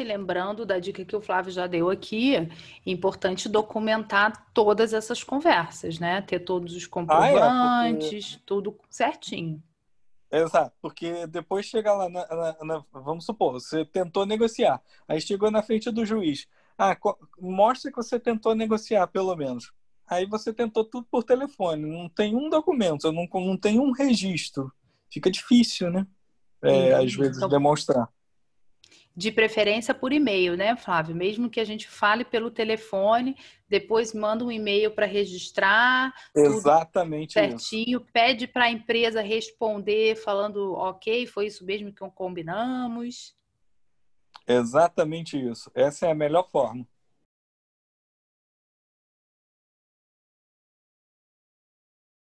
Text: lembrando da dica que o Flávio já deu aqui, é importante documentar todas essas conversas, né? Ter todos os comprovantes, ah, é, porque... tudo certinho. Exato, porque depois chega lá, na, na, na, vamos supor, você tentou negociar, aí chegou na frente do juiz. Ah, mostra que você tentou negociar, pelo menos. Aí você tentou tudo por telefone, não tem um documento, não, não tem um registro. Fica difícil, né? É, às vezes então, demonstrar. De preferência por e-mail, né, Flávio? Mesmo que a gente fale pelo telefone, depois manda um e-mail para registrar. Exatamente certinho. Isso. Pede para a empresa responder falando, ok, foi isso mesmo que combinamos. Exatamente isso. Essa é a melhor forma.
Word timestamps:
lembrando 0.00 0.66
da 0.66 0.80
dica 0.80 1.04
que 1.04 1.14
o 1.14 1.20
Flávio 1.20 1.52
já 1.52 1.68
deu 1.68 1.88
aqui, 1.88 2.34
é 2.34 2.48
importante 2.84 3.48
documentar 3.48 4.50
todas 4.52 4.92
essas 4.92 5.22
conversas, 5.22 6.00
né? 6.00 6.20
Ter 6.22 6.40
todos 6.40 6.74
os 6.74 6.86
comprovantes, 6.88 7.40
ah, 7.42 7.88
é, 7.88 7.92
porque... 7.92 8.20
tudo 8.44 8.76
certinho. 8.90 9.62
Exato, 10.28 10.74
porque 10.82 11.26
depois 11.28 11.66
chega 11.66 11.92
lá, 11.92 12.08
na, 12.08 12.26
na, 12.26 12.56
na, 12.64 12.84
vamos 12.92 13.24
supor, 13.24 13.52
você 13.52 13.84
tentou 13.84 14.26
negociar, 14.26 14.82
aí 15.06 15.20
chegou 15.20 15.52
na 15.52 15.62
frente 15.62 15.88
do 15.92 16.04
juiz. 16.04 16.48
Ah, 16.76 16.96
mostra 17.38 17.90
que 17.90 17.96
você 17.96 18.18
tentou 18.18 18.56
negociar, 18.56 19.06
pelo 19.06 19.36
menos. 19.36 19.72
Aí 20.04 20.26
você 20.26 20.52
tentou 20.52 20.84
tudo 20.84 21.06
por 21.08 21.22
telefone, 21.22 21.86
não 21.86 22.08
tem 22.08 22.34
um 22.34 22.50
documento, 22.50 23.12
não, 23.12 23.28
não 23.32 23.56
tem 23.56 23.78
um 23.78 23.92
registro. 23.92 24.72
Fica 25.08 25.30
difícil, 25.30 25.92
né? 25.92 26.06
É, 26.60 26.92
às 26.94 27.14
vezes 27.14 27.36
então, 27.36 27.48
demonstrar. 27.48 28.08
De 29.16 29.32
preferência 29.32 29.94
por 29.94 30.12
e-mail, 30.12 30.56
né, 30.56 30.76
Flávio? 30.76 31.16
Mesmo 31.16 31.48
que 31.48 31.58
a 31.58 31.64
gente 31.64 31.88
fale 31.88 32.22
pelo 32.22 32.50
telefone, 32.50 33.34
depois 33.66 34.12
manda 34.12 34.44
um 34.44 34.52
e-mail 34.52 34.90
para 34.90 35.06
registrar. 35.06 36.12
Exatamente 36.34 37.32
certinho. 37.32 38.00
Isso. 38.00 38.12
Pede 38.12 38.46
para 38.46 38.64
a 38.64 38.70
empresa 38.70 39.22
responder 39.22 40.16
falando, 40.16 40.74
ok, 40.74 41.26
foi 41.26 41.46
isso 41.46 41.64
mesmo 41.64 41.90
que 41.90 42.06
combinamos. 42.10 43.34
Exatamente 44.46 45.36
isso. 45.38 45.70
Essa 45.74 46.06
é 46.06 46.10
a 46.10 46.14
melhor 46.14 46.48
forma. 46.50 46.86